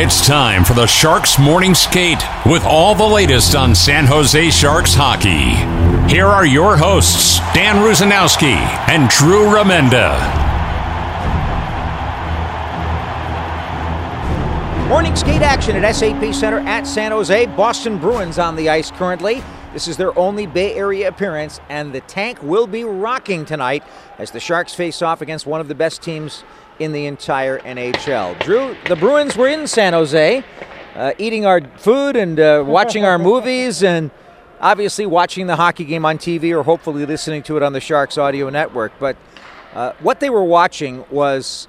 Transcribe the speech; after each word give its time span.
It's 0.00 0.24
time 0.24 0.64
for 0.64 0.74
the 0.74 0.86
Sharks 0.86 1.40
Morning 1.40 1.74
Skate 1.74 2.22
with 2.46 2.62
all 2.62 2.94
the 2.94 3.02
latest 3.02 3.56
on 3.56 3.74
San 3.74 4.06
Jose 4.06 4.50
Sharks 4.50 4.94
hockey. 4.94 5.56
Here 6.08 6.24
are 6.24 6.46
your 6.46 6.76
hosts, 6.76 7.40
Dan 7.52 7.82
Rusanowsky 7.82 8.54
and 8.88 9.10
Drew 9.10 9.46
Remenda. 9.46 10.16
Morning 14.88 15.16
skate 15.16 15.42
action 15.42 15.74
at 15.74 15.92
SAP 15.92 16.32
Center 16.32 16.60
at 16.60 16.86
San 16.86 17.10
Jose. 17.10 17.46
Boston 17.56 17.98
Bruins 17.98 18.38
on 18.38 18.54
the 18.54 18.68
ice 18.68 18.92
currently. 18.92 19.42
This 19.72 19.86
is 19.86 19.98
their 19.98 20.18
only 20.18 20.46
Bay 20.46 20.74
Area 20.74 21.08
appearance, 21.08 21.60
and 21.68 21.92
the 21.92 22.00
tank 22.00 22.42
will 22.42 22.66
be 22.66 22.84
rocking 22.84 23.44
tonight 23.44 23.84
as 24.16 24.30
the 24.30 24.40
Sharks 24.40 24.72
face 24.74 25.02
off 25.02 25.20
against 25.20 25.46
one 25.46 25.60
of 25.60 25.68
the 25.68 25.74
best 25.74 26.00
teams 26.00 26.42
in 26.78 26.92
the 26.92 27.04
entire 27.04 27.58
NHL. 27.58 28.38
Drew, 28.40 28.74
the 28.88 28.96
Bruins 28.96 29.36
were 29.36 29.48
in 29.48 29.66
San 29.66 29.92
Jose, 29.92 30.42
uh, 30.94 31.12
eating 31.18 31.44
our 31.44 31.60
food 31.76 32.16
and 32.16 32.40
uh, 32.40 32.64
watching 32.66 33.04
our 33.04 33.18
movies, 33.20 33.82
and 33.82 34.10
obviously 34.58 35.04
watching 35.04 35.46
the 35.46 35.56
hockey 35.56 35.84
game 35.84 36.06
on 36.06 36.16
TV 36.16 36.56
or 36.56 36.62
hopefully 36.62 37.04
listening 37.04 37.42
to 37.42 37.56
it 37.58 37.62
on 37.62 37.74
the 37.74 37.80
Sharks 37.80 38.16
audio 38.16 38.48
network. 38.48 38.92
But 38.98 39.16
uh, 39.74 39.92
what 40.00 40.20
they 40.20 40.30
were 40.30 40.44
watching 40.44 41.04
was 41.10 41.68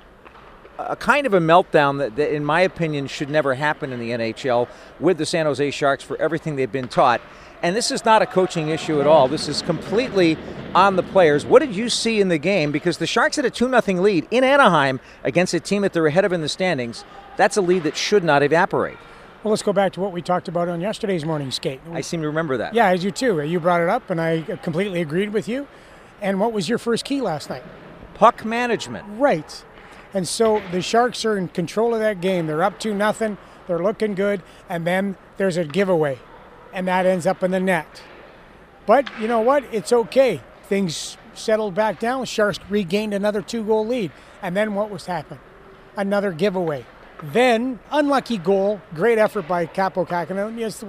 a 0.77 0.95
kind 0.95 1.27
of 1.27 1.33
a 1.33 1.39
meltdown 1.39 1.97
that, 1.97 2.15
that, 2.15 2.33
in 2.33 2.45
my 2.45 2.61
opinion, 2.61 3.07
should 3.07 3.29
never 3.29 3.55
happen 3.55 3.91
in 3.91 3.99
the 3.99 4.11
NHL 4.11 4.69
with 4.99 5.17
the 5.17 5.25
San 5.25 5.45
Jose 5.45 5.71
Sharks 5.71 6.03
for 6.03 6.15
everything 6.21 6.55
they've 6.55 6.71
been 6.71 6.87
taught. 6.87 7.19
And 7.61 7.75
this 7.75 7.91
is 7.91 8.05
not 8.05 8.21
a 8.21 8.25
coaching 8.25 8.69
issue 8.69 9.01
at 9.01 9.07
all. 9.07 9.27
This 9.27 9.47
is 9.47 9.61
completely 9.61 10.37
on 10.73 10.95
the 10.95 11.03
players. 11.03 11.45
What 11.45 11.59
did 11.59 11.75
you 11.75 11.89
see 11.89 12.21
in 12.21 12.29
the 12.29 12.37
game? 12.37 12.71
Because 12.71 12.97
the 12.97 13.07
Sharks 13.07 13.35
had 13.35 13.45
a 13.45 13.49
2 13.49 13.69
0 13.69 14.01
lead 14.01 14.27
in 14.31 14.43
Anaheim 14.43 14.99
against 15.23 15.53
a 15.53 15.59
team 15.59 15.81
that 15.81 15.93
they're 15.93 16.07
ahead 16.07 16.25
of 16.25 16.31
in 16.31 16.41
the 16.41 16.49
standings. 16.49 17.03
That's 17.37 17.57
a 17.57 17.61
lead 17.61 17.83
that 17.83 17.97
should 17.97 18.23
not 18.23 18.43
evaporate. 18.43 18.97
Well, 19.43 19.51
let's 19.51 19.63
go 19.63 19.73
back 19.73 19.93
to 19.93 20.01
what 20.01 20.11
we 20.11 20.21
talked 20.21 20.47
about 20.47 20.67
on 20.67 20.81
yesterday's 20.81 21.25
morning 21.25 21.51
skate. 21.51 21.79
I 21.93 22.01
seem 22.01 22.21
to 22.21 22.27
remember 22.27 22.57
that. 22.57 22.73
Yeah, 22.73 22.87
as 22.87 23.03
you 23.03 23.11
too. 23.11 23.41
You 23.41 23.59
brought 23.59 23.81
it 23.81 23.87
up, 23.87 24.09
and 24.09 24.19
I 24.19 24.41
completely 24.63 25.01
agreed 25.01 25.31
with 25.31 25.47
you. 25.47 25.67
And 26.21 26.39
what 26.41 26.51
was 26.51 26.67
your 26.67 26.77
first 26.77 27.05
key 27.05 27.21
last 27.21 27.49
night? 27.49 27.63
Puck 28.15 28.43
management. 28.43 29.05
Right. 29.17 29.63
And 30.13 30.27
so 30.27 30.61
the 30.71 30.81
Sharks 30.81 31.23
are 31.23 31.37
in 31.37 31.47
control 31.47 31.93
of 31.93 32.01
that 32.01 32.19
game. 32.19 32.47
They're 32.47 32.63
up 32.63 32.79
to 32.81 32.93
nothing. 32.93 33.37
They're 33.67 33.81
looking 33.81 34.13
good, 34.15 34.41
and 34.67 34.85
then 34.85 35.15
there's 35.37 35.55
a 35.55 35.63
giveaway 35.63 36.19
and 36.73 36.87
that 36.87 37.05
ends 37.05 37.25
up 37.25 37.43
in 37.43 37.51
the 37.51 37.59
net. 37.59 38.01
But 38.85 39.07
you 39.19 39.27
know 39.27 39.41
what? 39.41 39.63
It's 39.71 39.93
okay. 39.93 40.41
Things 40.63 41.17
settled 41.33 41.75
back 41.75 41.99
down. 41.99 42.25
Sharks 42.25 42.59
regained 42.69 43.13
another 43.13 43.41
two 43.41 43.63
goal 43.63 43.85
lead. 43.85 44.11
And 44.41 44.55
then 44.55 44.73
what 44.75 44.89
was 44.89 45.05
happening? 45.05 45.39
Another 45.95 46.31
giveaway. 46.31 46.85
Then, 47.21 47.79
unlucky 47.91 48.37
goal, 48.37 48.81
great 48.95 49.17
effort 49.17 49.47
by 49.47 49.65
Kaapo 49.65 50.07
Kähkönen. 50.07 50.57
Yes, 50.57 50.83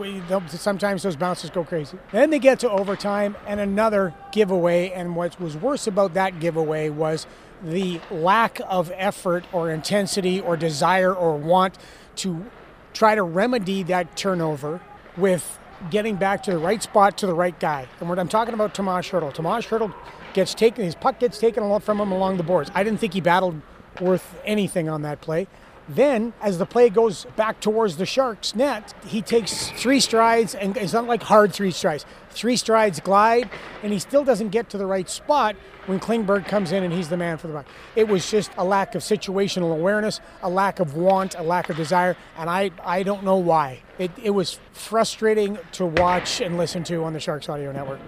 sometimes 0.60 1.02
those 1.02 1.16
bounces 1.16 1.50
go 1.50 1.64
crazy. 1.64 1.98
Then 2.12 2.30
they 2.30 2.38
get 2.38 2.60
to 2.60 2.70
overtime 2.70 3.36
and 3.46 3.58
another 3.58 4.14
giveaway. 4.30 4.90
And 4.90 5.16
what 5.16 5.40
was 5.40 5.56
worse 5.56 5.86
about 5.88 6.14
that 6.14 6.38
giveaway 6.38 6.88
was 6.88 7.26
the 7.62 8.00
lack 8.10 8.60
of 8.68 8.92
effort 8.94 9.44
or 9.52 9.70
intensity 9.70 10.40
or 10.40 10.56
desire 10.56 11.12
or 11.12 11.36
want 11.36 11.76
to 12.16 12.46
try 12.92 13.14
to 13.14 13.22
remedy 13.22 13.82
that 13.84 14.16
turnover 14.16 14.80
with 15.16 15.58
getting 15.90 16.16
back 16.16 16.42
to 16.42 16.50
the 16.50 16.58
right 16.58 16.82
spot 16.82 17.16
to 17.18 17.26
the 17.26 17.34
right 17.34 17.58
guy. 17.58 17.88
And 18.00 18.20
I'm 18.20 18.28
talking 18.28 18.54
about 18.54 18.74
Tomas 18.74 19.08
Hertl. 19.08 19.32
Tomas 19.32 19.66
Hertl 19.66 19.94
gets 20.34 20.54
taken, 20.54 20.84
his 20.84 20.94
puck 20.94 21.18
gets 21.18 21.38
taken 21.38 21.62
a 21.62 21.68
lot 21.68 21.82
from 21.82 22.00
him 22.00 22.12
along 22.12 22.36
the 22.36 22.42
boards. 22.42 22.70
I 22.74 22.84
didn't 22.84 23.00
think 23.00 23.14
he 23.14 23.20
battled 23.20 23.60
worth 24.00 24.38
anything 24.44 24.88
on 24.88 25.02
that 25.02 25.20
play. 25.20 25.46
Then, 25.90 26.34
as 26.40 26.58
the 26.58 26.66
play 26.66 26.88
goes 26.88 27.26
back 27.34 27.58
towards 27.58 27.96
the 27.96 28.06
Sharks' 28.06 28.54
net, 28.54 28.94
he 29.04 29.20
takes 29.20 29.70
three 29.70 29.98
strides, 29.98 30.54
and 30.54 30.76
it's 30.76 30.92
not 30.92 31.08
like 31.08 31.24
hard 31.24 31.52
three 31.52 31.72
strides. 31.72 32.06
Three 32.30 32.56
strides 32.56 33.00
glide, 33.00 33.50
and 33.82 33.92
he 33.92 33.98
still 33.98 34.22
doesn't 34.22 34.50
get 34.50 34.70
to 34.70 34.78
the 34.78 34.86
right 34.86 35.10
spot 35.10 35.56
when 35.86 35.98
Klingberg 35.98 36.46
comes 36.46 36.70
in 36.70 36.84
and 36.84 36.92
he's 36.92 37.08
the 37.08 37.16
man 37.16 37.38
for 37.38 37.48
the 37.48 37.54
puck. 37.54 37.66
It 37.96 38.06
was 38.06 38.30
just 38.30 38.52
a 38.56 38.64
lack 38.64 38.94
of 38.94 39.02
situational 39.02 39.72
awareness, 39.72 40.20
a 40.44 40.48
lack 40.48 40.78
of 40.78 40.94
want, 40.94 41.34
a 41.34 41.42
lack 41.42 41.68
of 41.70 41.76
desire, 41.76 42.16
and 42.38 42.48
I, 42.48 42.70
I 42.84 43.02
don't 43.02 43.24
know 43.24 43.38
why. 43.38 43.80
It, 43.98 44.12
it 44.22 44.30
was 44.30 44.60
frustrating 44.70 45.58
to 45.72 45.86
watch 45.86 46.40
and 46.40 46.56
listen 46.56 46.84
to 46.84 47.02
on 47.02 47.14
the 47.14 47.20
Sharks 47.20 47.48
Audio 47.48 47.72
Network. 47.72 47.98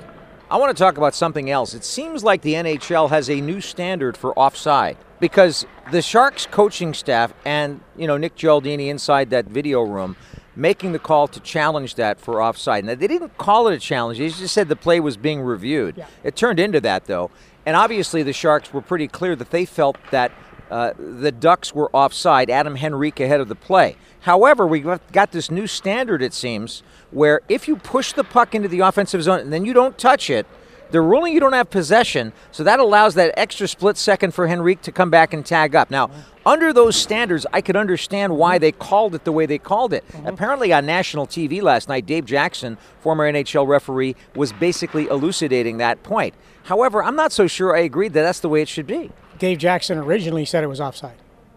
I 0.49 0.57
want 0.57 0.77
to 0.77 0.81
talk 0.81 0.99
about 0.99 1.17
something 1.17 1.51
else. 1.51 1.75
It 1.75 1.83
seems 1.83 2.23
like 2.23 2.43
the 2.43 2.55
NHL 2.55 3.11
has 3.11 3.29
a 3.29 3.41
new 3.41 3.61
standard 3.61 4.17
for 4.17 4.39
offside 4.39 4.99
because 5.23 5.65
the 5.93 6.03
Sharks 6.03 6.47
coaching 6.47 6.93
staff 6.93 7.33
and 7.45 7.81
you 7.97 8.09
know 8.09 8.17
Nick 8.17 8.35
Gialdini 8.35 8.89
inside 8.89 9.31
that 9.31 9.47
video 9.47 9.81
room 9.81 10.17
making 10.57 10.91
the 10.93 10.99
call 10.99 11.29
to 11.29 11.41
challenge 11.41 11.95
that 11.95 12.21
for 12.21 12.43
offside. 12.43 12.85
Now 12.85 12.97
they 12.97 13.07
didn't 13.07 13.39
call 13.39 13.69
it 13.69 13.75
a 13.75 13.79
challenge; 13.79 14.19
they 14.19 14.29
just 14.29 14.53
said 14.53 14.69
the 14.69 14.77
play 14.77 14.99
was 14.99 15.17
being 15.17 15.41
reviewed. 15.41 15.97
Yeah. 15.97 16.07
It 16.25 16.35
turned 16.35 16.59
into 16.59 16.81
that 16.81 17.07
though, 17.07 17.31
and 17.65 17.77
obviously 17.77 18.25
the 18.25 18.33
Sharks 18.33 18.73
were 18.75 18.83
pretty 18.83 19.07
clear 19.07 19.37
that 19.37 19.51
they 19.51 19.65
felt 19.65 19.97
that 20.11 20.33
uh, 20.73 20.93
the 20.99 21.31
Ducks 21.31 21.73
were 21.73 21.89
offside. 21.93 22.51
Adam 22.51 22.77
Henrique 22.77 23.21
ahead 23.21 23.41
of 23.41 23.47
the 23.47 23.55
play. 23.55 23.97
However, 24.23 24.67
we 24.67 24.81
got 24.81 25.31
this 25.31 25.53
new 25.53 25.69
standard 25.69 26.21
it 26.21 26.35
seems 26.35 26.83
where 27.13 27.43
if 27.49 27.69
you 27.69 27.77
push 27.77 28.13
the 28.13 28.25
puck 28.25 28.57
into 28.57 28.69
the 28.69 28.81
offensive 28.81 29.23
zone 29.23 29.39
and 29.39 29.53
then 29.53 29.65
you 29.65 29.73
don't 29.73 29.97
touch 29.99 30.31
it 30.31 30.47
they're 30.93 31.03
ruling 31.03 31.33
you 31.33 31.41
don't 31.41 31.55
have 31.55 31.71
possession, 31.71 32.33
so 32.53 32.63
that 32.63 32.79
allows 32.79 33.15
that 33.15 33.35
extra 33.37 33.67
split 33.67 33.97
second 33.97 34.33
for 34.33 34.47
Henrique 34.49 34.83
to 34.83 34.93
come 34.93 35.11
back 35.11 35.35
and 35.35 35.45
tag 35.45 35.75
up. 35.75 35.91
Now, 35.91 36.11
under 36.47 36.73
those 36.73 36.97
standards, 36.97 37.47
I 37.53 37.61
could 37.61 37.77
understand 37.77 38.37
why 38.37 38.59
they 38.59 38.73
called 38.73 39.15
it 39.15 39.25
the 39.25 39.33
way 39.33 39.47
they 39.47 39.59
called 39.59 39.93
it. 39.93 40.07
Mm-hmm. 40.09 40.27
Apparently, 40.27 40.73
on 40.73 40.87
national 40.87 41.27
TV 41.27 41.63
last 41.63 41.89
night, 41.89 42.07
Dave 42.07 42.27
Jackson, 42.27 42.79
former 43.01 43.31
NHL 43.31 43.67
referee, 43.67 44.15
was 44.37 44.53
basically 44.53 45.09
elucidating 45.09 45.79
that 45.79 46.03
point. 46.03 46.35
However, 46.65 47.03
I'm 47.03 47.17
not 47.17 47.33
so 47.33 47.47
sure 47.47 47.75
I 47.77 47.81
agreed 47.81 48.13
that 48.13 48.23
that's 48.23 48.41
the 48.41 48.49
way 48.49 48.63
it 48.63 48.69
should 48.69 48.87
be. 48.87 49.11
Dave 49.39 49.59
Jackson 49.59 49.99
originally 49.99 50.45
said 50.45 50.63
it 50.63 50.69
was 50.69 50.81
offside. 50.81 51.17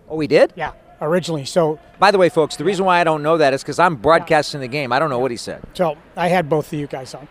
Oh, 0.10 0.20
he 0.20 0.28
did? 0.28 0.54
Yeah 0.56 0.72
originally. 1.02 1.46
So, 1.46 1.80
by 2.00 2.12
the 2.12 2.18
way, 2.18 2.30
folks, 2.30 2.56
the 2.56 2.64
reason 2.64 2.86
why 2.86 3.00
I 3.00 3.04
don't 3.04 3.24
know 3.24 3.38
that 3.38 3.54
is 3.54 3.62
because 3.62 3.80
I'm 3.80 3.96
broadcasting 3.96 4.62
the 4.62 4.68
game. 4.68 4.92
I 4.92 5.00
don't 5.00 5.10
know 5.10 5.20
what 5.20 5.32
he 5.32 5.38
said. 5.38 5.62
So 5.74 5.98
I 6.16 6.28
had 6.28 6.50
both 6.50 6.72
of 6.72 6.80
you 6.80 6.88
guys 6.88 7.14
on. 7.14 7.28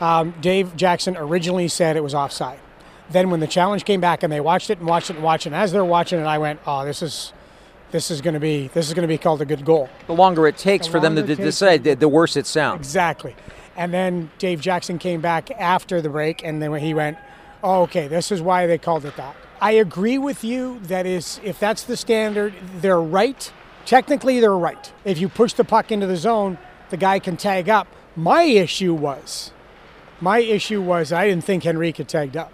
Um, 0.00 0.34
Dave 0.40 0.76
Jackson 0.76 1.16
originally 1.16 1.68
said 1.68 1.96
it 1.96 2.02
was 2.02 2.14
offside. 2.14 2.58
Then 3.10 3.30
when 3.30 3.40
the 3.40 3.46
challenge 3.46 3.84
came 3.84 4.00
back 4.00 4.22
and 4.22 4.32
they 4.32 4.40
watched 4.40 4.70
it 4.70 4.78
and 4.78 4.86
watched 4.86 5.10
it 5.10 5.16
and 5.16 5.22
watched 5.24 5.46
it, 5.46 5.50
and 5.50 5.56
as 5.56 5.72
they're 5.72 5.84
watching 5.84 6.18
it, 6.20 6.24
I 6.24 6.38
went, 6.38 6.60
"Oh, 6.66 6.84
this 6.84 7.02
is." 7.02 7.32
This 7.90 8.10
is 8.10 8.20
going 8.20 8.34
to 8.34 8.40
be 8.40 8.66
this 8.74 8.88
is 8.88 8.94
going 8.94 9.02
to 9.04 9.08
be 9.08 9.18
called 9.18 9.40
a 9.40 9.44
good 9.44 9.64
goal. 9.64 9.88
The 10.08 10.14
longer 10.14 10.48
it 10.48 10.56
takes 10.56 10.86
the 10.86 10.92
for 10.92 10.98
them 10.98 11.14
to 11.14 11.22
decide, 11.22 11.84
the, 11.84 11.94
the 11.94 12.08
worse 12.08 12.36
it 12.36 12.44
sounds. 12.44 12.80
Exactly. 12.80 13.36
And 13.76 13.94
then 13.94 14.32
Dave 14.38 14.60
Jackson 14.60 14.98
came 14.98 15.20
back 15.20 15.48
after 15.52 16.02
the 16.02 16.08
break, 16.08 16.42
and 16.42 16.60
then 16.60 16.74
he 16.74 16.92
went, 16.92 17.18
oh, 17.62 17.82
"Okay, 17.82 18.08
this 18.08 18.32
is 18.32 18.42
why 18.42 18.66
they 18.66 18.78
called 18.78 19.04
it 19.04 19.14
that." 19.16 19.36
I 19.60 19.72
agree 19.72 20.18
with 20.18 20.42
you. 20.42 20.80
That 20.84 21.06
is, 21.06 21.38
if 21.44 21.60
that's 21.60 21.84
the 21.84 21.96
standard, 21.96 22.54
they're 22.80 23.00
right. 23.00 23.52
Technically, 23.86 24.40
they're 24.40 24.56
right. 24.56 24.92
If 25.04 25.18
you 25.18 25.28
push 25.28 25.52
the 25.52 25.62
puck 25.62 25.92
into 25.92 26.08
the 26.08 26.16
zone, 26.16 26.58
the 26.90 26.96
guy 26.96 27.20
can 27.20 27.36
tag 27.36 27.68
up. 27.68 27.86
My 28.16 28.42
issue 28.42 28.92
was 28.92 29.52
my 30.24 30.38
issue 30.38 30.80
was 30.80 31.12
I 31.12 31.28
didn't 31.28 31.44
think 31.44 31.66
Henrique 31.66 31.98
had 31.98 32.08
tagged 32.08 32.36
up. 32.36 32.50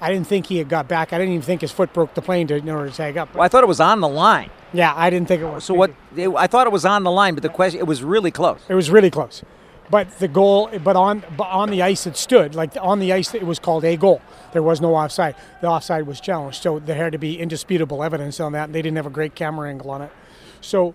I 0.00 0.12
didn't 0.12 0.26
think 0.26 0.46
he 0.46 0.58
had 0.58 0.68
got 0.68 0.86
back. 0.86 1.14
I 1.14 1.18
didn't 1.18 1.32
even 1.32 1.42
think 1.42 1.62
his 1.62 1.72
foot 1.72 1.94
broke 1.94 2.12
the 2.12 2.20
plane 2.20 2.46
to, 2.48 2.56
in 2.56 2.68
order 2.68 2.90
to 2.90 2.94
tag 2.94 3.16
up. 3.16 3.34
Well, 3.34 3.42
I 3.42 3.48
thought 3.48 3.64
it 3.64 3.68
was 3.68 3.80
on 3.80 4.00
the 4.00 4.08
line. 4.08 4.50
Yeah, 4.74 4.92
I 4.94 5.08
didn't 5.08 5.28
think 5.28 5.40
it 5.40 5.46
was. 5.46 5.64
So 5.64 5.72
what? 5.72 5.92
I 6.14 6.46
thought 6.46 6.66
it 6.66 6.72
was 6.72 6.84
on 6.84 7.02
the 7.02 7.10
line, 7.10 7.34
but 7.34 7.42
the 7.42 7.48
question 7.48 7.80
it 7.80 7.86
was 7.86 8.02
really 8.02 8.30
close. 8.30 8.60
It 8.68 8.74
was 8.74 8.90
really 8.90 9.10
close, 9.10 9.42
but 9.88 10.18
the 10.18 10.28
goal, 10.28 10.68
but 10.82 10.94
on 10.94 11.24
but 11.38 11.44
on 11.44 11.70
the 11.70 11.80
ice 11.80 12.06
it 12.06 12.18
stood 12.18 12.54
like 12.54 12.72
on 12.78 12.98
the 12.98 13.14
ice 13.14 13.34
it 13.34 13.46
was 13.46 13.58
called 13.58 13.84
a 13.84 13.96
goal. 13.96 14.20
There 14.52 14.62
was 14.62 14.80
no 14.82 14.94
offside. 14.94 15.36
The 15.62 15.68
offside 15.68 16.06
was 16.06 16.20
challenged, 16.20 16.62
so 16.62 16.80
there 16.80 16.96
had 16.96 17.12
to 17.12 17.18
be 17.18 17.40
indisputable 17.40 18.04
evidence 18.04 18.40
on 18.40 18.52
that. 18.52 18.64
And 18.64 18.74
they 18.74 18.82
didn't 18.82 18.96
have 18.96 19.06
a 19.06 19.16
great 19.18 19.34
camera 19.34 19.70
angle 19.70 19.90
on 19.90 20.02
it, 20.02 20.12
so 20.60 20.94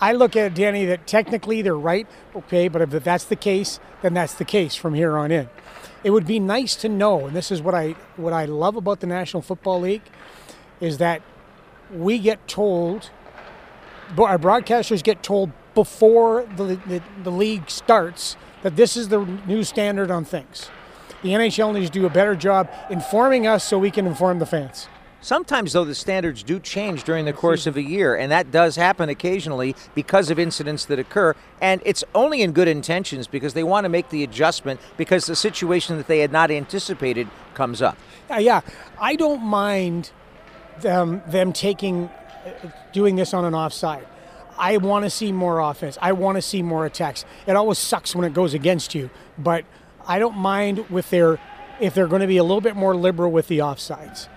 I 0.00 0.12
look 0.12 0.36
at 0.36 0.46
it, 0.46 0.54
Danny, 0.54 0.84
that 0.86 1.06
technically 1.06 1.62
they're 1.62 1.76
right, 1.76 2.06
okay, 2.34 2.68
but 2.68 2.82
if 2.82 2.90
that's 3.02 3.24
the 3.24 3.36
case, 3.36 3.80
then 4.02 4.14
that's 4.14 4.34
the 4.34 4.44
case 4.44 4.74
from 4.74 4.94
here 4.94 5.16
on 5.16 5.32
in. 5.32 5.48
It 6.04 6.10
would 6.10 6.26
be 6.26 6.38
nice 6.38 6.76
to 6.76 6.88
know, 6.88 7.26
and 7.26 7.34
this 7.34 7.50
is 7.50 7.62
what 7.62 7.74
I 7.74 7.92
what 8.16 8.32
I 8.32 8.44
love 8.44 8.76
about 8.76 9.00
the 9.00 9.06
National 9.06 9.42
Football 9.42 9.80
League, 9.80 10.02
is 10.80 10.98
that 10.98 11.22
we 11.90 12.18
get 12.18 12.46
told, 12.46 13.10
our 14.18 14.38
broadcasters 14.38 15.02
get 15.02 15.22
told 15.22 15.52
before 15.74 16.46
the, 16.56 16.78
the, 16.86 17.02
the 17.22 17.30
league 17.30 17.70
starts 17.70 18.36
that 18.62 18.76
this 18.76 18.96
is 18.96 19.08
the 19.08 19.24
new 19.46 19.64
standard 19.64 20.10
on 20.10 20.24
things. 20.24 20.70
The 21.22 21.30
NHL 21.30 21.74
needs 21.74 21.90
to 21.90 22.00
do 22.00 22.06
a 22.06 22.10
better 22.10 22.36
job 22.36 22.70
informing 22.90 23.46
us 23.46 23.64
so 23.64 23.78
we 23.78 23.90
can 23.90 24.06
inform 24.06 24.38
the 24.38 24.46
fans. 24.46 24.88
Sometimes, 25.20 25.72
though, 25.72 25.84
the 25.84 25.94
standards 25.94 26.42
do 26.42 26.60
change 26.60 27.04
during 27.04 27.24
the 27.24 27.32
course 27.32 27.66
of 27.66 27.76
a 27.76 27.82
year, 27.82 28.14
and 28.14 28.30
that 28.30 28.50
does 28.50 28.76
happen 28.76 29.08
occasionally 29.08 29.74
because 29.94 30.30
of 30.30 30.38
incidents 30.38 30.84
that 30.84 30.98
occur. 30.98 31.34
And 31.60 31.80
it's 31.84 32.04
only 32.14 32.42
in 32.42 32.52
good 32.52 32.68
intentions 32.68 33.26
because 33.26 33.54
they 33.54 33.64
want 33.64 33.84
to 33.84 33.88
make 33.88 34.10
the 34.10 34.22
adjustment 34.22 34.78
because 34.96 35.26
the 35.26 35.34
situation 35.34 35.96
that 35.96 36.06
they 36.06 36.20
had 36.20 36.30
not 36.30 36.50
anticipated 36.50 37.28
comes 37.54 37.82
up. 37.82 37.96
Yeah, 38.28 38.38
yeah. 38.38 38.60
I 39.00 39.16
don't 39.16 39.42
mind 39.42 40.10
them 40.80 41.22
them 41.26 41.52
taking 41.52 42.04
uh, 42.44 42.70
doing 42.92 43.16
this 43.16 43.32
on 43.32 43.44
an 43.44 43.54
offside. 43.54 44.06
I 44.58 44.76
want 44.76 45.04
to 45.04 45.10
see 45.10 45.32
more 45.32 45.60
offense. 45.60 45.98
I 46.00 46.12
want 46.12 46.36
to 46.36 46.42
see 46.42 46.62
more 46.62 46.86
attacks. 46.86 47.24
It 47.46 47.56
always 47.56 47.78
sucks 47.78 48.14
when 48.14 48.24
it 48.24 48.32
goes 48.32 48.54
against 48.54 48.94
you, 48.94 49.10
but 49.36 49.64
I 50.06 50.18
don't 50.18 50.36
mind 50.36 50.88
with 50.90 51.10
their 51.10 51.38
if 51.80 51.94
they're 51.94 52.06
going 52.06 52.22
to 52.22 52.26
be 52.26 52.38
a 52.38 52.42
little 52.42 52.60
bit 52.60 52.76
more 52.76 52.94
liberal 52.94 53.30
with 53.30 53.48
the 53.48 53.58
offsides. 53.58 54.28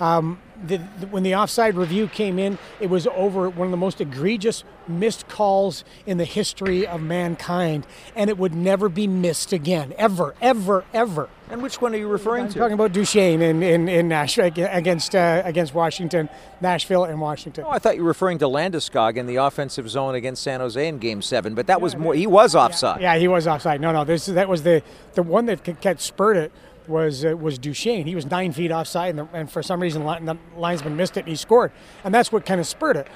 Um, 0.00 0.38
the, 0.66 0.78
the, 0.98 1.06
when 1.06 1.22
the 1.22 1.34
offside 1.34 1.74
review 1.74 2.06
came 2.08 2.38
in, 2.38 2.58
it 2.80 2.90
was 2.90 3.06
over 3.08 3.48
one 3.48 3.66
of 3.66 3.70
the 3.70 3.76
most 3.76 4.00
egregious 4.00 4.64
missed 4.88 5.28
calls 5.28 5.84
in 6.06 6.18
the 6.18 6.24
history 6.24 6.86
of 6.86 7.00
mankind, 7.00 7.86
and 8.14 8.28
it 8.28 8.36
would 8.36 8.54
never 8.54 8.88
be 8.88 9.06
missed 9.06 9.52
again, 9.52 9.94
ever, 9.96 10.34
ever, 10.40 10.84
ever. 10.92 11.28
And 11.48 11.62
which 11.62 11.80
one 11.80 11.94
are 11.94 11.98
you 11.98 12.08
referring 12.08 12.44
to? 12.44 12.48
I'm 12.48 12.52
to? 12.52 12.58
talking 12.58 12.74
about 12.74 12.92
Duchene 12.92 13.42
in, 13.42 13.62
in, 13.62 13.88
in 13.88 14.08
Nashville 14.08 14.46
against 14.56 15.14
uh, 15.14 15.42
against 15.44 15.74
Washington, 15.74 16.28
Nashville 16.60 17.04
and 17.04 17.20
Washington. 17.20 17.64
Oh, 17.66 17.70
I 17.70 17.78
thought 17.78 17.96
you 17.96 18.02
were 18.02 18.08
referring 18.08 18.38
to 18.38 18.44
Landeskog 18.46 19.16
in 19.16 19.26
the 19.26 19.36
offensive 19.36 19.88
zone 19.88 20.14
against 20.14 20.42
San 20.42 20.60
Jose 20.60 20.86
in 20.86 20.98
Game 20.98 21.22
Seven, 21.22 21.54
but 21.54 21.66
that 21.66 21.80
was 21.80 21.96
more. 21.96 22.14
He 22.14 22.26
was 22.26 22.54
offside. 22.54 23.00
Yeah, 23.00 23.14
yeah 23.14 23.20
he 23.20 23.28
was 23.28 23.46
offside. 23.46 23.80
No, 23.80 23.92
no, 23.92 24.04
this 24.04 24.26
that 24.26 24.48
was 24.48 24.62
the 24.62 24.82
the 25.14 25.22
one 25.22 25.46
that 25.46 25.64
kept 25.80 26.00
spurred 26.00 26.36
it 26.36 26.52
was 26.90 27.24
uh, 27.24 27.36
was 27.36 27.58
Duchene. 27.58 28.06
He 28.06 28.14
was 28.14 28.26
nine 28.26 28.52
feet 28.52 28.70
offside, 28.70 29.10
and, 29.10 29.20
the, 29.20 29.28
and 29.32 29.50
for 29.50 29.62
some 29.62 29.80
reason 29.80 30.04
the 30.04 30.36
linesman 30.56 30.96
missed 30.96 31.16
it, 31.16 31.20
and 31.20 31.28
he 31.28 31.36
scored, 31.36 31.72
and 32.04 32.12
that's 32.12 32.30
what 32.30 32.44
kind 32.44 32.60
of 32.60 32.66
spurred 32.66 32.96
it. 32.96 33.06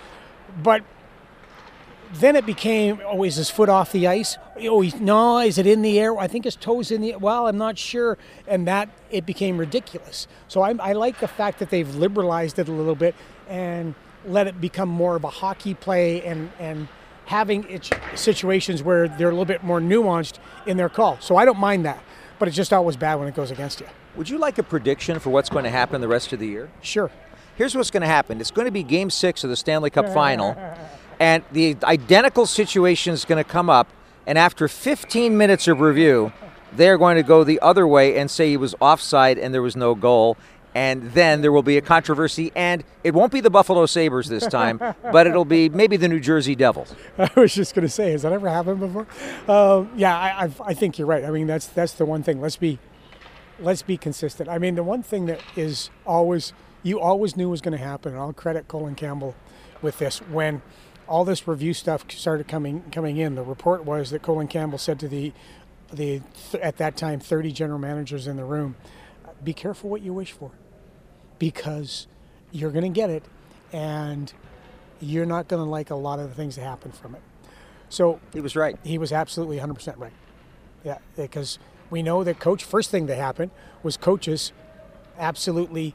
But 0.62 0.84
then 2.14 2.36
it 2.36 2.46
became, 2.46 3.00
oh, 3.04 3.24
is 3.24 3.36
his 3.36 3.50
foot 3.50 3.68
off 3.68 3.90
the 3.90 4.06
ice? 4.06 4.38
Oh, 4.60 4.82
no, 5.00 5.40
is 5.40 5.58
it 5.58 5.66
in 5.66 5.82
the 5.82 5.98
air? 5.98 6.16
I 6.16 6.28
think 6.28 6.44
his 6.44 6.56
toes 6.56 6.90
in 6.90 7.00
the. 7.00 7.16
Well, 7.16 7.48
I'm 7.48 7.58
not 7.58 7.76
sure, 7.76 8.16
and 8.46 8.66
that 8.68 8.88
it 9.10 9.26
became 9.26 9.58
ridiculous. 9.58 10.28
So 10.48 10.62
I, 10.62 10.74
I 10.80 10.92
like 10.92 11.20
the 11.20 11.28
fact 11.28 11.58
that 11.58 11.70
they've 11.70 11.94
liberalized 11.96 12.58
it 12.58 12.68
a 12.68 12.72
little 12.72 12.94
bit 12.94 13.14
and 13.48 13.94
let 14.26 14.46
it 14.46 14.60
become 14.60 14.88
more 14.88 15.16
of 15.16 15.24
a 15.24 15.28
hockey 15.28 15.74
play 15.74 16.22
and 16.22 16.50
and 16.58 16.88
having 17.26 17.80
situations 18.14 18.82
where 18.82 19.08
they're 19.08 19.28
a 19.28 19.32
little 19.32 19.44
bit 19.46 19.64
more 19.64 19.80
nuanced 19.80 20.38
in 20.66 20.76
their 20.76 20.90
call. 20.90 21.18
So 21.20 21.36
I 21.36 21.44
don't 21.44 21.58
mind 21.58 21.86
that 21.86 22.02
but 22.44 22.48
it's 22.48 22.58
just 22.58 22.74
always 22.74 22.94
bad 22.94 23.14
when 23.14 23.26
it 23.26 23.34
goes 23.34 23.50
against 23.50 23.80
you. 23.80 23.86
Would 24.16 24.28
you 24.28 24.36
like 24.36 24.58
a 24.58 24.62
prediction 24.62 25.18
for 25.18 25.30
what's 25.30 25.48
going 25.48 25.64
to 25.64 25.70
happen 25.70 26.02
the 26.02 26.08
rest 26.08 26.30
of 26.34 26.40
the 26.40 26.46
year? 26.46 26.70
Sure. 26.82 27.10
Here's 27.56 27.74
what's 27.74 27.90
going 27.90 28.02
to 28.02 28.06
happen 28.06 28.38
it's 28.38 28.50
going 28.50 28.66
to 28.66 28.70
be 28.70 28.82
game 28.82 29.08
six 29.08 29.44
of 29.44 29.48
the 29.48 29.56
Stanley 29.56 29.88
Cup 29.88 30.10
final, 30.10 30.54
and 31.18 31.42
the 31.52 31.74
identical 31.84 32.44
situation 32.44 33.14
is 33.14 33.24
going 33.24 33.42
to 33.42 33.50
come 33.50 33.70
up, 33.70 33.88
and 34.26 34.36
after 34.36 34.68
15 34.68 35.38
minutes 35.38 35.68
of 35.68 35.80
review, 35.80 36.34
they're 36.70 36.98
going 36.98 37.16
to 37.16 37.22
go 37.22 37.44
the 37.44 37.58
other 37.60 37.88
way 37.88 38.18
and 38.18 38.30
say 38.30 38.50
he 38.50 38.58
was 38.58 38.74
offside 38.78 39.38
and 39.38 39.54
there 39.54 39.62
was 39.62 39.74
no 39.74 39.94
goal. 39.94 40.36
And 40.74 41.12
then 41.12 41.40
there 41.40 41.52
will 41.52 41.62
be 41.62 41.76
a 41.76 41.80
controversy, 41.80 42.50
and 42.56 42.82
it 43.04 43.14
won't 43.14 43.30
be 43.30 43.40
the 43.40 43.50
Buffalo 43.50 43.86
Sabres 43.86 44.28
this 44.28 44.46
time, 44.46 44.78
but 45.12 45.26
it'll 45.28 45.44
be 45.44 45.68
maybe 45.68 45.96
the 45.96 46.08
New 46.08 46.18
Jersey 46.18 46.56
Devils. 46.56 46.94
I 47.18 47.30
was 47.36 47.54
just 47.54 47.74
going 47.74 47.86
to 47.86 47.92
say, 47.92 48.10
has 48.10 48.22
that 48.22 48.32
ever 48.32 48.48
happened 48.48 48.80
before? 48.80 49.06
Uh, 49.46 49.84
yeah, 49.94 50.18
I, 50.18 50.46
I, 50.46 50.50
I 50.70 50.74
think 50.74 50.98
you're 50.98 51.06
right. 51.06 51.24
I 51.24 51.30
mean, 51.30 51.46
that's 51.46 51.68
that's 51.68 51.92
the 51.92 52.04
one 52.04 52.24
thing. 52.24 52.40
Let's 52.40 52.56
be 52.56 52.80
let's 53.60 53.82
be 53.82 53.96
consistent. 53.96 54.48
I 54.48 54.58
mean, 54.58 54.74
the 54.74 54.82
one 54.82 55.02
thing 55.02 55.26
that 55.26 55.40
is 55.56 55.90
always 56.06 56.52
you 56.82 57.00
always 57.00 57.36
knew 57.36 57.48
was 57.48 57.60
going 57.60 57.76
to 57.76 57.84
happen, 57.84 58.12
and 58.12 58.20
I'll 58.20 58.32
credit 58.32 58.68
Colin 58.68 58.94
Campbell 58.94 59.34
with 59.80 59.98
this 59.98 60.18
when 60.18 60.62
all 61.08 61.24
this 61.24 61.46
review 61.46 61.74
stuff 61.74 62.04
started 62.10 62.48
coming 62.48 62.82
coming 62.90 63.16
in. 63.16 63.34
The 63.34 63.42
report 63.42 63.84
was 63.84 64.10
that 64.10 64.22
Colin 64.22 64.48
Campbell 64.48 64.78
said 64.78 64.98
to 65.00 65.08
the 65.08 65.32
the 65.92 66.20
at 66.60 66.76
that 66.78 66.96
time 66.96 67.20
30 67.20 67.52
general 67.52 67.78
managers 67.78 68.26
in 68.26 68.36
the 68.36 68.44
room, 68.44 68.76
"Be 69.42 69.52
careful 69.52 69.90
what 69.90 70.02
you 70.02 70.12
wish 70.12 70.32
for." 70.32 70.50
Because 71.38 72.06
you're 72.52 72.70
going 72.70 72.84
to 72.84 72.88
get 72.88 73.10
it 73.10 73.24
and 73.72 74.32
you're 75.00 75.26
not 75.26 75.48
going 75.48 75.62
to 75.62 75.68
like 75.68 75.90
a 75.90 75.94
lot 75.94 76.18
of 76.18 76.28
the 76.28 76.34
things 76.34 76.56
that 76.56 76.62
happen 76.62 76.92
from 76.92 77.14
it. 77.14 77.22
So 77.88 78.20
he 78.32 78.40
was 78.40 78.56
right. 78.56 78.76
He 78.82 78.98
was 78.98 79.12
absolutely 79.12 79.58
100% 79.58 79.98
right. 79.98 80.12
Yeah, 80.84 80.98
because 81.16 81.58
we 81.90 82.02
know 82.02 82.24
that 82.24 82.38
coach 82.38 82.64
first 82.64 82.90
thing 82.90 83.06
that 83.06 83.16
happened 83.16 83.50
was 83.82 83.96
coaches 83.96 84.52
absolutely 85.18 85.94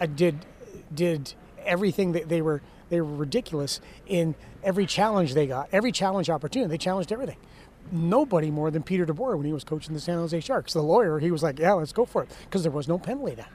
uh, 0.00 0.06
did 0.06 0.44
did 0.92 1.34
everything 1.64 2.12
that 2.12 2.28
they 2.28 2.42
were 2.42 2.60
they 2.90 3.00
were 3.00 3.16
ridiculous 3.16 3.80
in 4.06 4.34
every 4.62 4.86
challenge 4.86 5.34
they 5.34 5.46
got, 5.46 5.68
every 5.72 5.92
challenge 5.92 6.28
opportunity. 6.28 6.68
They 6.68 6.78
challenged 6.78 7.12
everything. 7.12 7.38
Nobody 7.90 8.50
more 8.50 8.70
than 8.70 8.82
Peter 8.82 9.06
DeBoer 9.06 9.36
when 9.36 9.46
he 9.46 9.52
was 9.52 9.64
coaching 9.64 9.94
the 9.94 10.00
San 10.00 10.16
Jose 10.16 10.38
Sharks. 10.40 10.72
The 10.72 10.82
lawyer, 10.82 11.18
he 11.18 11.30
was 11.30 11.42
like, 11.42 11.58
"Yeah, 11.58 11.72
let's 11.74 11.92
go 11.92 12.04
for 12.04 12.22
it," 12.22 12.30
because 12.44 12.62
there 12.62 12.72
was 12.72 12.88
no 12.88 12.98
penalty 12.98 13.34
then. 13.34 13.46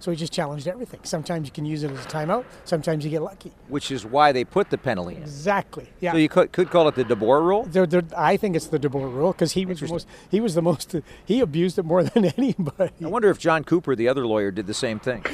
So 0.00 0.10
he 0.10 0.16
just 0.16 0.32
challenged 0.32 0.68
everything. 0.68 1.00
Sometimes 1.02 1.46
you 1.46 1.52
can 1.52 1.64
use 1.64 1.82
it 1.82 1.90
as 1.90 2.04
a 2.04 2.08
timeout. 2.08 2.44
Sometimes 2.64 3.04
you 3.04 3.10
get 3.10 3.22
lucky. 3.22 3.52
Which 3.68 3.90
is 3.90 4.06
why 4.06 4.32
they 4.32 4.44
put 4.44 4.70
the 4.70 4.78
penalty 4.78 5.16
in. 5.16 5.22
Exactly. 5.22 5.88
Yeah. 6.00 6.12
So 6.12 6.18
you 6.18 6.28
could, 6.28 6.52
could 6.52 6.70
call 6.70 6.86
it 6.88 6.94
the 6.94 7.04
DeBoer 7.04 7.42
rule. 7.42 7.64
They're, 7.64 7.86
they're, 7.86 8.04
I 8.16 8.36
think 8.36 8.54
it's 8.54 8.66
the 8.66 8.78
DeBoer 8.78 9.12
rule 9.12 9.32
because 9.32 9.52
he 9.52 9.66
was 9.66 9.80
the 9.80 9.88
most. 9.88 10.06
He 10.30 10.40
was 10.40 10.54
the 10.54 10.62
most. 10.62 10.94
He 11.24 11.40
abused 11.40 11.78
it 11.78 11.84
more 11.84 12.02
than 12.04 12.26
anybody. 12.26 12.92
I 13.02 13.08
wonder 13.08 13.30
if 13.30 13.38
Jon 13.38 13.64
Cooper, 13.64 13.96
the 13.96 14.08
other 14.08 14.26
lawyer, 14.26 14.50
did 14.50 14.66
the 14.66 14.74
same 14.74 15.00
thing. 15.00 15.24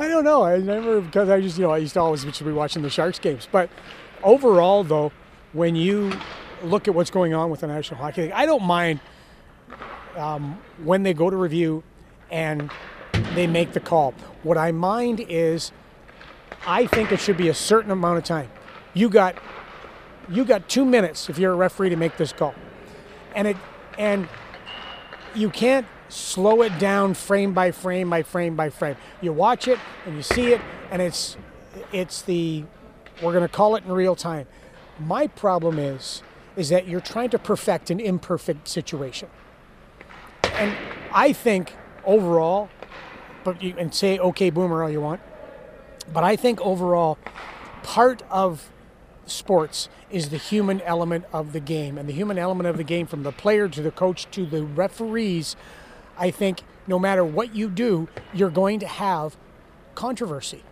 I 0.00 0.08
don't 0.08 0.24
know. 0.24 0.42
I 0.44 0.58
never 0.58 1.02
because 1.02 1.28
I 1.28 1.40
just 1.40 1.58
you 1.58 1.64
know 1.64 1.70
I 1.70 1.76
used 1.76 1.92
to 1.92 2.00
always 2.00 2.24
be 2.24 2.52
watching 2.52 2.82
the 2.82 2.88
Sharks 2.88 3.18
games. 3.18 3.46
But 3.50 3.68
overall, 4.22 4.82
though, 4.82 5.12
when 5.52 5.76
you 5.76 6.12
look 6.62 6.88
at 6.88 6.94
what's 6.94 7.10
going 7.10 7.34
on 7.34 7.50
with 7.50 7.60
the 7.60 7.66
National 7.66 8.00
Hockey 8.00 8.22
League, 8.22 8.32
I 8.32 8.46
don't 8.46 8.62
mind 8.62 9.00
um, 10.16 10.58
when 10.82 11.02
they 11.02 11.12
go 11.12 11.28
to 11.28 11.36
review 11.36 11.82
and 12.30 12.70
they 13.34 13.46
make 13.46 13.72
the 13.72 13.80
call. 13.80 14.12
What 14.42 14.58
I 14.58 14.72
mind 14.72 15.24
is 15.28 15.72
I 16.66 16.86
think 16.86 17.12
it 17.12 17.20
should 17.20 17.36
be 17.36 17.48
a 17.48 17.54
certain 17.54 17.90
amount 17.90 18.18
of 18.18 18.24
time. 18.24 18.50
You 18.94 19.08
got 19.08 19.36
you 20.28 20.44
got 20.44 20.68
2 20.68 20.84
minutes 20.84 21.28
if 21.28 21.38
you're 21.38 21.52
a 21.52 21.56
referee 21.56 21.90
to 21.90 21.96
make 21.96 22.16
this 22.16 22.32
call. 22.32 22.54
And 23.34 23.48
it 23.48 23.56
and 23.98 24.28
you 25.34 25.50
can't 25.50 25.86
slow 26.08 26.62
it 26.62 26.78
down 26.78 27.14
frame 27.14 27.52
by 27.52 27.70
frame 27.70 28.10
by 28.10 28.22
frame 28.22 28.56
by 28.56 28.70
frame. 28.70 28.96
You 29.20 29.32
watch 29.32 29.68
it 29.68 29.78
and 30.06 30.16
you 30.16 30.22
see 30.22 30.52
it 30.52 30.60
and 30.90 31.00
it's 31.00 31.36
it's 31.92 32.22
the 32.22 32.64
we're 33.22 33.32
going 33.32 33.46
to 33.46 33.54
call 33.54 33.76
it 33.76 33.84
in 33.84 33.92
real 33.92 34.16
time. 34.16 34.46
My 34.98 35.26
problem 35.26 35.78
is 35.78 36.22
is 36.56 36.68
that 36.68 36.88
you're 36.88 37.00
trying 37.00 37.30
to 37.30 37.38
perfect 37.38 37.90
an 37.90 38.00
imperfect 38.00 38.66
situation. 38.66 39.28
And 40.54 40.76
I 41.12 41.32
think 41.32 41.74
overall 42.04 42.68
but 43.44 43.62
you, 43.62 43.74
and 43.78 43.94
say 43.94 44.18
okay 44.18 44.50
boomer 44.50 44.82
all 44.82 44.90
you 44.90 45.00
want. 45.00 45.20
But 46.12 46.24
I 46.24 46.36
think 46.36 46.60
overall, 46.60 47.18
part 47.82 48.22
of 48.30 48.70
sports 49.26 49.88
is 50.10 50.30
the 50.30 50.36
human 50.36 50.80
element 50.82 51.24
of 51.32 51.52
the 51.52 51.60
game, 51.60 51.96
and 51.96 52.08
the 52.08 52.12
human 52.12 52.38
element 52.38 52.68
of 52.68 52.76
the 52.76 52.84
game, 52.84 53.06
from 53.06 53.22
the 53.22 53.32
player 53.32 53.68
to 53.68 53.82
the 53.82 53.90
coach 53.90 54.30
to 54.32 54.44
the 54.44 54.62
referees. 54.64 55.56
I 56.18 56.30
think 56.30 56.62
no 56.86 56.98
matter 56.98 57.24
what 57.24 57.54
you 57.54 57.68
do, 57.68 58.08
you're 58.34 58.50
going 58.50 58.80
to 58.80 58.86
have 58.86 59.36
controversy. 59.94 60.62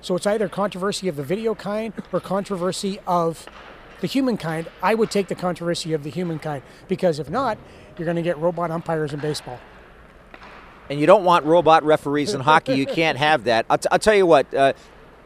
So 0.00 0.16
it's 0.16 0.26
either 0.26 0.48
controversy 0.48 1.08
of 1.08 1.16
the 1.16 1.22
video 1.22 1.54
kind 1.54 1.92
or 2.12 2.20
controversy 2.20 2.98
of 3.06 3.46
the 4.00 4.06
human 4.08 4.36
kind. 4.36 4.68
I 4.82 4.94
would 4.94 5.10
take 5.10 5.28
the 5.28 5.34
controversy 5.34 5.92
of 5.92 6.02
the 6.02 6.10
human 6.10 6.38
kind 6.38 6.62
because 6.88 7.18
if 7.18 7.30
not, 7.30 7.56
you're 7.96 8.04
going 8.04 8.16
to 8.16 8.22
get 8.22 8.36
robot 8.38 8.70
umpires 8.70 9.12
in 9.12 9.20
baseball 9.20 9.60
and 10.90 11.00
you 11.00 11.06
don't 11.06 11.24
want 11.24 11.44
robot 11.44 11.84
referees 11.84 12.34
in 12.34 12.40
hockey. 12.40 12.74
You 12.74 12.86
can't 12.86 13.18
have 13.18 13.44
that. 13.44 13.66
I'll, 13.70 13.78
t- 13.78 13.88
I'll 13.90 13.98
tell 13.98 14.14
you 14.14 14.26
what. 14.26 14.52
Uh, 14.54 14.72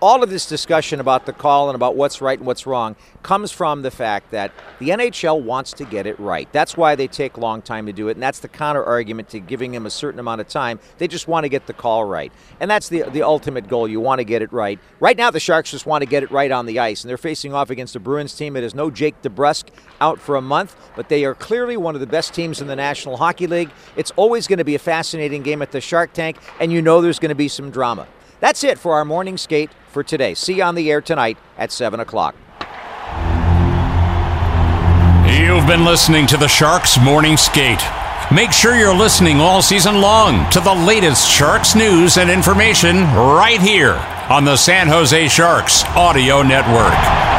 all 0.01 0.23
of 0.23 0.31
this 0.31 0.47
discussion 0.47 1.01
about 1.01 1.27
the 1.27 1.33
call 1.33 1.69
and 1.69 1.75
about 1.75 1.97
what's 1.97 2.21
right 2.21 2.39
and 2.39 2.47
what's 2.47 2.67
wrong 2.67 2.97
comes 3.23 3.51
from 3.51 3.83
the 3.83 3.91
fact 3.91 4.31
that 4.31 4.53
the 4.79 4.91
NHL 4.91 5.43
wants 5.43 5.73
to 5.75 5.85
get 5.85 6.07
it 6.07 6.19
right. 6.21 6.49
That's 6.53 6.77
why 6.77 6.95
they 6.95 7.07
take 7.07 7.37
a 7.37 7.41
long 7.41 7.63
time 7.63 7.87
to 7.87 7.93
do 7.93 8.09
it, 8.09 8.13
and 8.13 8.23
that's 8.23 8.41
the 8.41 8.49
counter 8.49 8.85
argument 8.85 9.29
to 9.31 9.41
giving 9.41 9.73
them 9.73 9.87
a 9.87 9.91
certain 9.91 10.21
amount 10.21 10.41
of 10.41 10.49
time. 10.49 10.79
They 10.99 11.09
just 11.09 11.27
want 11.27 11.45
to 11.45 11.49
get 11.49 11.67
the 11.67 11.73
call 11.73 12.05
right, 12.05 12.33
and 12.61 12.71
that's 12.71 12.89
the 12.89 13.03
the 13.11 13.23
ultimate 13.23 13.69
goal. 13.69 13.89
You 13.89 14.01
want 14.01 14.19
to 14.19 14.25
get 14.25 14.43
it 14.43 14.53
right. 14.53 14.79
Right 15.01 15.17
now, 15.17 15.31
the 15.31 15.41
Sharks 15.41 15.71
just 15.71 15.87
want 15.87 16.03
to 16.03 16.07
get 16.07 16.23
it 16.23 16.31
right 16.31 16.51
on 16.51 16.67
the 16.67 16.79
ice, 16.79 17.03
and 17.03 17.09
they're 17.09 17.17
facing 17.17 17.55
off 17.55 17.71
against 17.71 17.95
the 17.95 18.01
Bruins 18.01 18.35
team 18.35 18.53
that 18.55 18.63
has 18.63 18.75
no 18.75 18.91
Jake 18.91 19.21
DeBrusk 19.23 19.69
out 20.01 20.21
for 20.21 20.37
a 20.37 20.43
month, 20.43 20.77
but 20.95 21.09
they 21.09 21.25
are 21.25 21.35
clearly 21.35 21.77
one 21.77 21.95
of 21.95 22.01
the 22.01 22.07
best 22.07 22.35
teams 22.35 22.61
in 22.61 22.67
the 22.67 22.77
National 22.77 23.17
Hockey 23.17 23.47
League. 23.47 23.71
It's 23.97 24.13
always 24.17 24.47
going 24.47 24.59
to 24.59 24.65
be 24.65 24.75
a 24.75 24.81
fascinating 24.81 25.43
game 25.43 25.63
at 25.63 25.73
the 25.73 25.81
Shark 25.81 26.13
Tank, 26.13 26.37
and 26.61 26.73
you 26.73 26.83
know 26.83 27.01
there's 27.01 27.19
going 27.19 27.31
to 27.31 27.35
be 27.35 27.49
some 27.49 27.71
drama. 27.71 28.07
That's 28.41 28.65
it 28.65 28.79
for 28.79 28.95
our 28.95 29.05
morning 29.05 29.37
skate 29.37 29.71
for 29.89 30.03
today. 30.03 30.35
See 30.35 30.55
you 30.55 30.63
on 30.63 30.75
the 30.75 30.91
air 30.91 31.01
tonight 31.01 31.39
at 31.57 31.73
7 31.73 32.01
o'clock. 32.01 32.35
You've 35.27 35.67
been 35.67 35.85
listening 35.85 36.27
to 36.29 36.37
the 36.37 36.49
Sharks 36.49 36.99
Morning 37.01 37.37
Skate. 37.37 37.83
Make 38.33 38.53
sure 38.53 38.77
you're 38.77 38.97
listening 38.97 39.41
all 39.41 39.63
season 39.63 40.01
long 40.01 40.49
to 40.51 40.61
the 40.61 40.75
latest 40.75 41.29
Sharks 41.29 41.75
news 41.75 42.19
and 42.19 42.31
information 42.31 43.05
right 43.15 43.61
here 43.61 43.95
on 44.29 44.45
the 44.45 44.57
San 44.57 44.89
Jose 44.89 45.29
Sharks 45.29 45.85
Audio 45.95 46.43
Network. 46.43 47.36